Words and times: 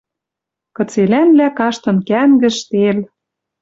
Кыцелӓнлӓ 0.75 1.47
каштын 1.57 1.97
кӓнгӹж, 2.09 2.55
тел 2.69 2.97